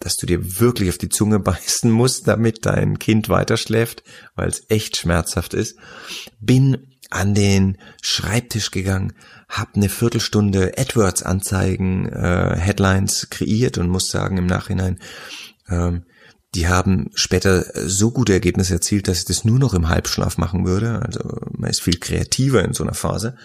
dass 0.00 0.16
du 0.16 0.26
dir 0.26 0.60
wirklich 0.60 0.88
auf 0.88 0.98
die 0.98 1.08
Zunge 1.08 1.38
beißen 1.40 1.90
musst, 1.90 2.26
damit 2.26 2.66
dein 2.66 2.98
Kind 2.98 3.28
weiterschläft, 3.28 4.02
weil 4.34 4.48
es 4.48 4.64
echt 4.68 4.96
schmerzhaft 4.96 5.54
ist. 5.54 5.76
Bin 6.40 6.88
an 7.10 7.34
den 7.34 7.78
Schreibtisch 8.02 8.70
gegangen, 8.70 9.12
habe 9.48 9.74
eine 9.74 9.88
Viertelstunde 9.88 10.72
AdWords-Anzeigen, 10.76 12.08
äh, 12.08 12.56
Headlines 12.58 13.28
kreiert 13.30 13.78
und 13.78 13.88
muss 13.88 14.10
sagen 14.10 14.36
im 14.36 14.46
Nachhinein, 14.46 14.98
ähm, 15.68 16.04
die 16.54 16.68
haben 16.68 17.10
später 17.14 17.64
so 17.88 18.12
gute 18.12 18.32
Ergebnisse 18.32 18.74
erzielt, 18.74 19.08
dass 19.08 19.18
ich 19.18 19.24
das 19.24 19.44
nur 19.44 19.58
noch 19.58 19.74
im 19.74 19.88
Halbschlaf 19.88 20.38
machen 20.38 20.64
würde. 20.64 21.02
Also 21.02 21.20
man 21.50 21.68
ist 21.68 21.82
viel 21.82 21.98
kreativer 21.98 22.64
in 22.64 22.74
so 22.74 22.84
einer 22.84 22.94
Phase. 22.94 23.36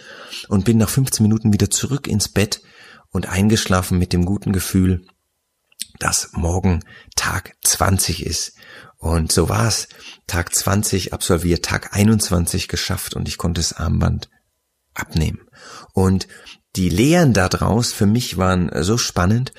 Und 0.48 0.66
bin 0.66 0.78
nach 0.78 0.90
15 0.90 1.24
Minuten 1.24 1.52
wieder 1.52 1.72
zurück 1.72 2.08
ins 2.08 2.30
Bett 2.30 2.62
und 3.10 3.28
eingeschlafen 3.28 3.98
mit 3.98 4.14
dem 4.14 4.26
guten 4.26 4.54
Gefühl, 4.54 5.06
dass 5.98 6.30
morgen 6.34 6.82
Tag 7.16 7.56
20 7.64 8.26
ist. 8.26 8.54
Und 8.98 9.32
so 9.32 9.50
war 9.50 9.68
es. 9.68 9.88
Tag 10.28 10.54
20 10.54 11.12
absolviert, 11.14 11.66
Tag 11.66 11.96
21 11.96 12.68
geschafft 12.68 13.16
und 13.16 13.28
ich 13.28 13.38
konnte 13.38 13.60
das 13.60 13.74
Armband 13.74 14.30
abnehmen. 15.00 15.48
Und 15.94 16.28
die 16.76 16.90
Lehren 16.90 17.34
daraus 17.34 17.92
für 17.92 18.06
mich 18.06 18.38
waren 18.38 18.72
so 18.84 18.98
spannend, 18.98 19.54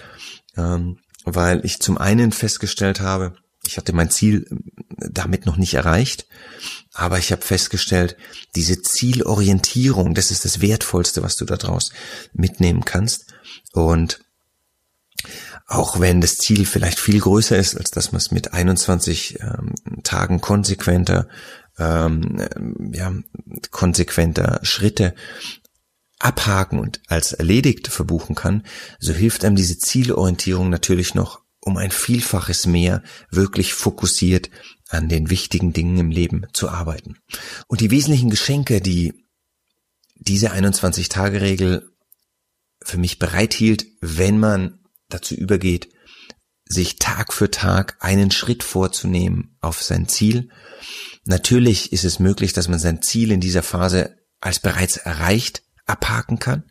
ähm, 0.57 0.99
weil 1.25 1.65
ich 1.65 1.81
zum 1.81 1.99
einen 1.99 2.33
festgestellt 2.33 3.01
habe, 3.01 3.35
ich 3.67 3.77
hatte 3.77 3.93
mein 3.93 4.11
Ziel 4.11 4.47
damit 4.97 5.47
noch 5.47 5.57
nicht 5.57 5.75
erreicht, 5.75 6.27
aber 6.93 7.19
ich 7.19 7.31
habe 7.31 7.43
festgestellt, 7.43 8.17
diese 8.57 8.81
Zielorientierung, 8.83 10.15
das 10.15 10.31
ist 10.31 10.45
das 10.45 10.61
Wertvollste, 10.61 11.23
was 11.23 11.37
du 11.37 11.45
daraus 11.45 11.93
mitnehmen 12.33 12.85
kannst. 12.85 13.27
Und 13.73 14.21
auch 15.67 16.01
wenn 16.01 16.21
das 16.21 16.39
Ziel 16.39 16.67
vielleicht 16.67 16.99
viel 16.99 17.21
größer 17.21 17.57
ist, 17.57 17.77
als 17.77 17.91
dass 17.91 18.13
man 18.13 18.19
es 18.19 18.31
mit 18.31 18.53
21 18.55 19.39
ähm, 19.41 19.75
Tagen 20.03 20.41
konsequenter, 20.41 21.29
ähm, 21.81 22.93
ja, 22.93 23.13
konsequenter 23.71 24.61
Schritte 24.63 25.15
abhaken 26.19 26.79
und 26.79 27.01
als 27.09 27.33
erledigt 27.33 27.89
verbuchen 27.89 28.35
kann, 28.35 28.65
so 28.99 29.13
hilft 29.13 29.45
einem 29.45 29.57
diese 29.57 29.79
Zielorientierung 29.79 30.69
natürlich 30.69 31.15
noch 31.15 31.41
um 31.61 31.77
ein 31.77 31.91
Vielfaches 31.91 32.67
mehr 32.67 33.03
wirklich 33.31 33.75
fokussiert 33.75 34.51
an 34.89 35.09
den 35.09 35.31
wichtigen 35.31 35.73
Dingen 35.73 35.99
im 35.99 36.11
Leben 36.11 36.47
zu 36.53 36.69
arbeiten. 36.69 37.17
Und 37.69 37.81
die 37.81 37.91
wesentlichen 37.91 38.31
Geschenke, 38.31 38.81
die 38.81 39.15
diese 40.17 40.53
21-Tage-Regel 40.53 41.91
für 42.83 42.99
mich 42.99 43.19
bereithielt, 43.19 43.87
wenn 44.01 44.39
man 44.39 44.81
dazu 45.09 45.35
übergeht, 45.35 45.89
sich 46.65 46.97
Tag 46.97 47.33
für 47.33 47.51
Tag 47.51 47.97
einen 48.01 48.31
Schritt 48.31 48.63
vorzunehmen 48.63 49.57
auf 49.61 49.83
sein 49.83 50.09
Ziel. 50.09 50.51
Natürlich 51.25 51.93
ist 51.93 52.05
es 52.05 52.19
möglich, 52.19 52.53
dass 52.53 52.69
man 52.69 52.79
sein 52.79 53.03
Ziel 53.03 53.31
in 53.31 53.41
dieser 53.41 53.63
Phase 53.63 54.17
als 54.41 54.61
bereits 54.61 54.97
erreicht 54.97 55.63
abhaken 55.87 56.39
kann. 56.39 56.65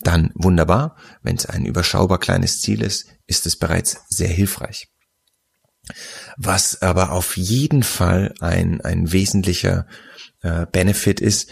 Dann 0.00 0.30
wunderbar. 0.34 0.96
Wenn 1.22 1.36
es 1.36 1.46
ein 1.46 1.64
überschaubar 1.64 2.18
kleines 2.18 2.60
Ziel 2.60 2.82
ist, 2.82 3.06
ist 3.26 3.46
es 3.46 3.56
bereits 3.56 3.98
sehr 4.08 4.28
hilfreich. 4.28 4.88
Was 6.36 6.80
aber 6.80 7.12
auf 7.12 7.36
jeden 7.36 7.82
Fall 7.82 8.34
ein, 8.40 8.80
ein 8.80 9.12
wesentlicher 9.12 9.86
äh, 10.42 10.66
Benefit 10.66 11.20
ist, 11.20 11.50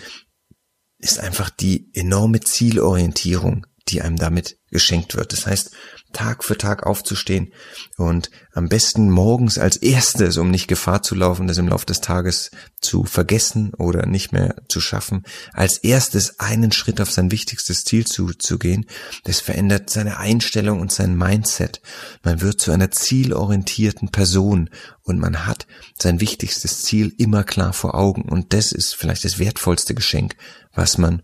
ist 0.98 1.18
einfach 1.18 1.50
die 1.50 1.90
enorme 1.94 2.40
Zielorientierung, 2.40 3.66
die 3.88 4.02
einem 4.02 4.16
damit 4.16 4.58
geschenkt 4.70 5.16
wird. 5.16 5.32
Das 5.32 5.46
heißt, 5.46 5.72
Tag 6.12 6.44
für 6.44 6.58
Tag 6.58 6.86
aufzustehen 6.86 7.52
und 7.96 8.30
am 8.52 8.68
besten 8.68 9.10
morgens 9.10 9.58
als 9.58 9.76
erstes, 9.76 10.36
um 10.36 10.50
nicht 10.50 10.66
Gefahr 10.66 11.02
zu 11.02 11.14
laufen, 11.14 11.46
das 11.46 11.58
im 11.58 11.68
Laufe 11.68 11.86
des 11.86 12.00
Tages 12.00 12.50
zu 12.80 13.04
vergessen 13.04 13.72
oder 13.74 14.06
nicht 14.06 14.32
mehr 14.32 14.56
zu 14.68 14.80
schaffen, 14.80 15.22
als 15.52 15.78
erstes 15.78 16.40
einen 16.40 16.72
Schritt 16.72 17.00
auf 17.00 17.10
sein 17.10 17.30
wichtigstes 17.30 17.84
Ziel 17.84 18.06
zu, 18.06 18.28
zu 18.30 18.58
gehen, 18.58 18.86
das 19.24 19.40
verändert 19.40 19.90
seine 19.90 20.18
Einstellung 20.18 20.80
und 20.80 20.92
sein 20.92 21.16
Mindset. 21.16 21.80
Man 22.22 22.40
wird 22.40 22.60
zu 22.60 22.72
einer 22.72 22.90
zielorientierten 22.90 24.10
Person 24.10 24.70
und 25.02 25.18
man 25.18 25.46
hat 25.46 25.66
sein 25.98 26.20
wichtigstes 26.20 26.82
Ziel 26.82 27.14
immer 27.18 27.44
klar 27.44 27.72
vor 27.72 27.94
Augen 27.94 28.22
und 28.22 28.52
das 28.52 28.72
ist 28.72 28.94
vielleicht 28.94 29.24
das 29.24 29.38
wertvollste 29.38 29.94
Geschenk, 29.94 30.36
was 30.72 30.98
man 30.98 31.22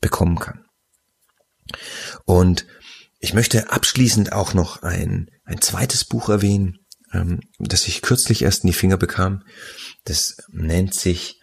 bekommen 0.00 0.38
kann. 0.38 0.64
Und 2.24 2.66
ich 3.26 3.34
möchte 3.34 3.72
abschließend 3.72 4.32
auch 4.32 4.54
noch 4.54 4.84
ein, 4.84 5.32
ein 5.44 5.60
zweites 5.60 6.04
Buch 6.04 6.28
erwähnen, 6.28 6.78
ähm, 7.12 7.40
das 7.58 7.88
ich 7.88 8.00
kürzlich 8.00 8.42
erst 8.42 8.62
in 8.62 8.68
die 8.68 8.72
Finger 8.72 8.98
bekam. 8.98 9.42
Das 10.04 10.36
nennt 10.52 10.94
sich 10.94 11.40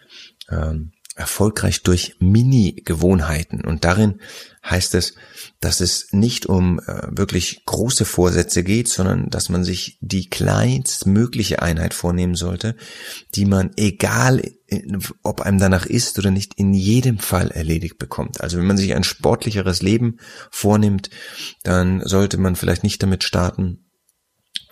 ähm, 0.48 0.93
erfolgreich 1.14 1.82
durch 1.82 2.16
Mini-Gewohnheiten. 2.18 3.64
Und 3.64 3.84
darin 3.84 4.20
heißt 4.68 4.94
es, 4.94 5.14
dass 5.60 5.80
es 5.80 6.08
nicht 6.12 6.46
um 6.46 6.80
äh, 6.80 7.02
wirklich 7.10 7.64
große 7.66 8.04
Vorsätze 8.04 8.64
geht, 8.64 8.88
sondern 8.88 9.30
dass 9.30 9.48
man 9.48 9.62
sich 9.62 9.98
die 10.00 10.28
kleinstmögliche 10.28 11.62
Einheit 11.62 11.94
vornehmen 11.94 12.34
sollte, 12.34 12.74
die 13.34 13.44
man, 13.44 13.70
egal 13.76 14.42
ob 15.22 15.42
einem 15.42 15.58
danach 15.58 15.86
ist 15.86 16.18
oder 16.18 16.30
nicht, 16.30 16.54
in 16.56 16.74
jedem 16.74 17.18
Fall 17.18 17.50
erledigt 17.50 17.98
bekommt. 17.98 18.40
Also 18.40 18.58
wenn 18.58 18.66
man 18.66 18.76
sich 18.76 18.94
ein 18.94 19.04
sportlicheres 19.04 19.82
Leben 19.82 20.18
vornimmt, 20.50 21.10
dann 21.62 22.02
sollte 22.04 22.38
man 22.38 22.56
vielleicht 22.56 22.82
nicht 22.82 23.02
damit 23.02 23.22
starten, 23.24 23.83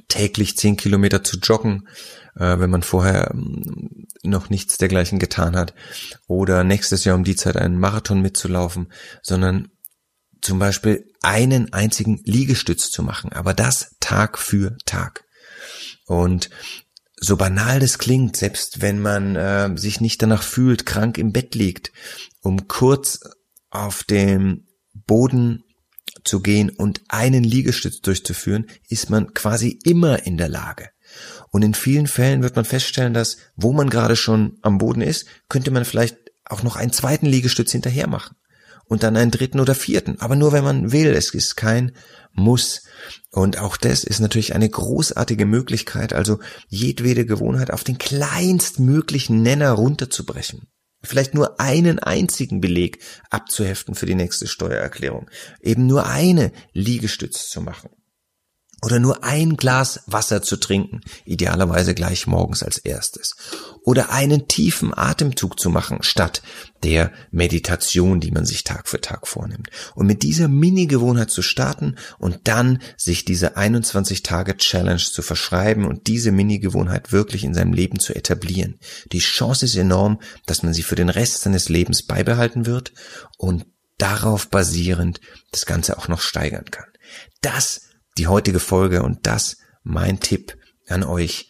täglich 0.09 0.57
zehn 0.57 0.77
Kilometer 0.77 1.25
zu 1.25 1.39
joggen, 1.39 1.89
äh, 2.37 2.59
wenn 2.59 2.71
man 2.71 2.83
vorher 2.83 3.31
ähm, 3.33 4.07
noch 4.23 4.51
nichts 4.51 4.79
dergleichen 4.79 5.19
getan 5.19 5.57
hat, 5.57 5.75
oder 6.27 6.65
nächstes 6.65 7.05
Jahr 7.05 7.17
um 7.17 7.25
die 7.25 7.37
Zeit 7.37 7.57
einen 7.57 7.79
Marathon 7.79 8.23
mitzulaufen, 8.23 8.93
sondern 9.23 9.69
zum 10.41 10.59
Beispiel 10.59 11.11
einen 11.23 11.73
einzigen 11.73 12.21
Liegestütz 12.25 12.91
zu 12.91 13.03
machen, 13.03 13.33
aber 13.33 13.55
das 13.55 13.97
Tag 14.01 14.39
für 14.39 14.77
Tag. 14.85 15.25
Und 16.07 16.51
so 17.17 17.37
banal 17.37 17.79
das 17.79 17.99
klingt, 17.99 18.37
selbst 18.37 18.81
wenn 18.81 19.01
man 19.01 19.37
äh, 19.37 19.71
sich 19.77 20.01
nicht 20.01 20.21
danach 20.23 20.43
fühlt, 20.43 20.87
krank 20.87 21.19
im 21.19 21.33
Bett 21.33 21.55
liegt, 21.55 21.93
um 22.41 22.67
kurz 22.67 23.21
auf 23.71 24.03
dem 24.03 24.67
Boden 24.93 25.63
zu 26.25 26.41
gehen 26.41 26.71
und 26.71 27.01
einen 27.09 27.45
Liegestütz 27.45 28.01
durchzuführen, 28.01 28.67
ist 28.89 29.11
man 29.11 29.35
quasi 29.35 29.79
immer 29.85 30.27
in 30.27 30.37
der 30.37 30.49
Lage. 30.49 30.91
Und 31.51 31.63
in 31.63 31.75
vielen 31.75 32.07
Fällen 32.07 32.43
wird 32.43 32.57
man 32.57 32.65
feststellen, 32.65 33.15
dass, 33.15 33.37
wo 33.57 33.73
man 33.73 33.91
gerade 33.91 34.17
schon 34.17 34.59
am 34.63 34.79
Boden 34.79 35.03
ist, 35.03 35.27
könnte 35.49 35.71
man 35.71 35.85
vielleicht 35.85 36.17
auch 36.45 36.63
noch 36.63 36.77
einen 36.77 36.93
zweiten 36.93 37.27
Liegestütz 37.27 37.73
hinterher 37.73 38.09
machen. 38.09 38.37
Und 38.87 39.03
dann 39.05 39.17
einen 39.17 39.31
dritten 39.31 39.61
oder 39.61 39.75
vierten. 39.75 40.21
Aber 40.21 40.37
nur 40.37 40.53
wenn 40.53 40.65
man 40.65 40.93
will. 40.93 41.15
Es 41.15 41.33
ist 41.33 41.57
kein 41.57 41.93
Muss. 42.33 42.83
Und 43.31 43.59
auch 43.59 43.77
das 43.77 44.05
ist 44.05 44.21
natürlich 44.21 44.55
eine 44.55 44.69
großartige 44.69 45.47
Möglichkeit, 45.47 46.13
also 46.13 46.41
jedwede 46.69 47.25
Gewohnheit 47.25 47.71
auf 47.71 47.85
den 47.85 47.97
kleinstmöglichen 47.97 49.41
Nenner 49.41 49.71
runterzubrechen. 49.73 50.69
Vielleicht 51.05 51.35
nur 51.35 51.61
einen 51.61 51.99
einzigen 51.99 52.61
Beleg 52.61 52.99
abzuheften 53.31 53.95
für 53.95 54.07
die 54.07 54.15
nächste 54.15 54.47
Steuererklärung. 54.47 55.31
Eben 55.61 55.87
nur 55.87 56.07
eine 56.07 56.53
Liegestütz 56.73 57.49
zu 57.49 57.61
machen 57.61 57.91
oder 58.83 58.99
nur 58.99 59.23
ein 59.23 59.57
Glas 59.57 60.03
Wasser 60.07 60.43
zu 60.43 60.57
trinken, 60.57 61.01
idealerweise 61.25 61.95
gleich 61.95 62.27
morgens 62.27 62.63
als 62.65 62.79
erstes, 62.79 63.37
oder 63.85 64.11
einen 64.11 64.49
tiefen 64.49 64.93
Atemzug 64.97 65.59
zu 65.59 65.71
machen, 65.71 65.99
statt 66.03 66.43
der 66.83 67.13
Meditation, 67.31 68.19
die 68.19 68.33
man 68.33 68.45
sich 68.45 68.65
Tag 68.65 68.89
für 68.89 69.01
Tag 69.01 69.29
vornimmt. 69.29 69.69
Und 69.95 70.07
mit 70.07 70.25
dieser 70.25 70.49
Mini-Gewohnheit 70.49 71.31
zu 71.31 71.43
starten 71.43 71.97
und 72.19 72.41
dann 72.45 72.83
sich 72.97 73.25
diese 73.25 73.57
21 73.57 74.25
Tage 74.25 74.57
Challenge 74.57 74.99
zu 74.99 75.23
verschreiben 75.23 75.87
und 75.87 76.09
diese 76.09 76.33
Mini-Gewohnheit 76.33 77.13
wirklich 77.13 77.45
in 77.45 77.55
seinem 77.55 77.73
Leben 77.73 78.01
zu 78.01 78.15
etablieren. 78.15 78.81
Die 79.13 79.21
Chance 79.21 79.65
ist 79.65 79.77
enorm, 79.77 80.21
dass 80.47 80.65
man 80.65 80.75
sie 80.75 80.83
für 80.83 80.97
den 80.97 81.09
Rest 81.09 81.43
seines 81.43 81.69
Lebens 81.69 82.03
beibehalten 82.03 82.67
wird 82.67 82.93
und 83.39 83.65
darauf 83.99 84.49
basierend 84.49 85.21
das 85.53 85.67
Ganze 85.67 85.99
auch 85.99 86.09
noch 86.09 86.21
steigern 86.21 86.65
kann. 86.65 86.87
Das 87.43 87.92
die 88.19 88.27
heutige 88.27 88.61
Folge 88.61 89.03
und 89.03 89.27
das 89.27 89.59
mein 89.83 90.21
Tipp 90.21 90.57
an 90.89 91.03
euch. 91.03 91.49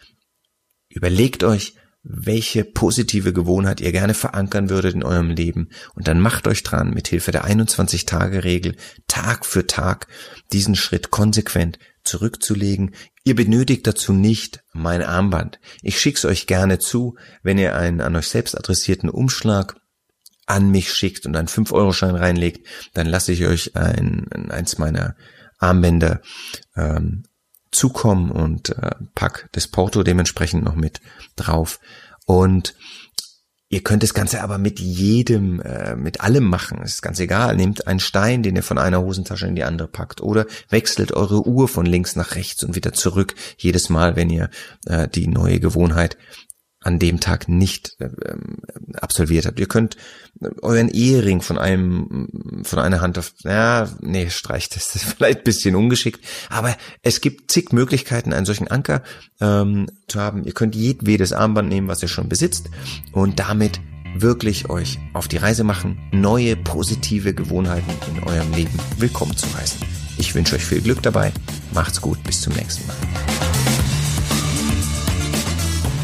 Überlegt 0.89 1.45
euch, 1.45 1.75
welche 2.05 2.65
positive 2.65 3.33
Gewohnheit 3.33 3.81
ihr 3.81 3.93
gerne 3.93 4.15
verankern 4.15 4.69
würdet 4.71 4.95
in 4.95 5.05
eurem 5.05 5.31
Leben 5.31 5.69
und 5.95 6.09
dann 6.09 6.19
macht 6.19 6.49
euch 6.49 6.63
dran, 6.65 6.91
mit 6.91 7.09
Hilfe 7.09 7.31
der 7.31 7.47
21-Tage-Regel 7.47 8.77
Tag 9.07 9.47
für 9.47 9.67
Tag 9.67 10.09
diesen 10.53 10.75
Schritt 10.75 11.11
konsequent 11.11 11.79
zurückzulegen. 12.03 12.95
Ihr 13.23 13.37
benötigt 13.37 13.87
dazu 13.87 14.13
nicht 14.13 14.65
mein 14.73 15.03
Armband. 15.03 15.61
Ich 15.83 16.01
schick's 16.01 16.25
euch 16.25 16.49
gerne 16.49 16.81
zu, 16.81 17.17
wenn 17.45 17.59
ihr 17.59 17.77
einen 17.77 18.01
an 18.01 18.17
euch 18.17 18.27
selbst 18.27 18.59
adressierten 18.59 19.09
Umschlag 19.09 19.77
an 20.47 20.71
mich 20.71 20.93
schickt 20.93 21.25
und 21.25 21.37
einen 21.37 21.47
5-Euro-Schein 21.47 22.17
reinlegt, 22.17 22.67
dann 22.95 23.07
lasse 23.07 23.31
ich 23.31 23.47
euch 23.47 23.77
ein, 23.77 24.27
eins 24.51 24.77
meiner 24.79 25.15
Armbänder 25.63 26.21
ähm, 26.77 27.25
zukommen 27.71 28.31
und 28.31 28.71
äh, 28.71 28.91
pack 29.15 29.49
das 29.53 29.67
Porto 29.67 30.03
dementsprechend 30.03 30.65
noch 30.65 30.75
mit 30.75 31.01
drauf. 31.37 31.81
Und 32.27 32.75
ihr 33.69 33.83
könnt 33.83 34.03
das 34.03 34.15
Ganze 34.15 34.43
aber 34.43 34.59
mit 34.59 34.79
jedem, 34.79 35.61
äh, 35.61 35.97
mit 35.97 36.21
allem 36.21 36.45
machen. 36.45 36.81
Es 36.83 36.95
ist 36.95 37.03
ganz 37.03 37.19
egal. 37.19 37.57
Nehmt 37.57 37.87
einen 37.87 38.01
Stein, 38.01 38.43
den 38.43 38.57
ihr 38.57 38.63
von 38.63 38.79
einer 38.79 39.01
Hosentasche 39.01 39.47
in 39.47 39.57
die 39.57 39.65
andere 39.65 39.89
packt. 39.89 40.21
Oder 40.21 40.47
wechselt 40.69 41.13
eure 41.13 41.47
Uhr 41.47 41.69
von 41.69 41.87
links 41.87 42.15
nach 42.15 42.35
rechts 42.35 42.63
und 42.63 42.75
wieder 42.77 42.93
zurück. 42.93 43.35
Jedes 43.57 43.89
Mal, 43.89 44.15
wenn 44.15 44.29
ihr 44.29 44.51
äh, 44.87 45.09
die 45.09 45.27
neue 45.27 45.59
Gewohnheit 45.59 46.19
an 46.83 46.99
dem 46.99 47.21
Tag 47.21 47.49
nicht 47.49 47.97
äh, 48.01 48.09
absolviert 48.95 49.47
habt. 49.47 49.59
Ihr 49.61 49.67
könnt 49.67 49.97
euren 50.63 50.89
Ehering 50.89 51.41
von 51.41 51.59
einem, 51.59 52.63
von 52.65 52.79
einer 52.79 53.01
Hand 53.01 53.19
auf, 53.19 53.33
ja, 53.45 53.89
nee, 54.01 54.31
streicht 54.31 54.75
das 54.77 54.95
ist 54.95 55.05
vielleicht 55.05 55.39
ein 55.39 55.45
bisschen 55.45 55.77
ungeschickt, 55.77 56.25
aber 56.49 56.77
es 57.03 57.21
gibt 57.21 57.51
zig 57.51 57.73
Möglichkeiten, 57.73 58.33
einen 58.33 58.47
solchen 58.47 58.69
Anker 58.69 59.03
ähm, 59.41 59.89
zu 60.09 60.21
haben. 60.21 60.45
Ihr 60.45 60.53
könnt 60.53 60.75
jedwedes 60.75 61.33
Armband 61.33 61.69
nehmen, 61.69 61.89
was 61.89 62.03
ihr 62.03 62.09
schon 62.09 62.29
besitzt 62.29 62.71
und 63.13 63.39
damit 63.39 63.81
wirklich 64.15 64.69
euch 64.69 64.99
auf 65.15 65.29
die 65.29 65.39
Reise 65.39 65.65
machen, 65.65 65.99
neue 66.13 66.57
positive 66.57 67.33
Gewohnheiten 67.35 67.91
in 68.15 68.23
eurem 68.25 68.53
Leben 68.53 68.79
willkommen 68.99 69.37
zu 69.37 69.47
heißen. 69.57 69.81
Ich 70.19 70.35
wünsche 70.35 70.57
euch 70.57 70.65
viel 70.65 70.83
Glück 70.83 71.03
dabei. 71.03 71.33
Macht's 71.73 72.01
gut, 72.01 72.23
bis 72.25 72.43
zum 72.43 72.53
nächsten 72.53 72.87
Mal. 72.87 72.97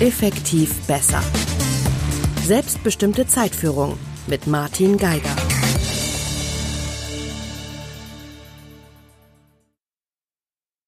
Effektiv 0.00 0.86
besser. 0.86 1.20
Selbstbestimmte 2.44 3.26
Zeitführung 3.26 3.98
mit 4.28 4.46
Martin 4.46 4.96
Geiger. 4.96 5.57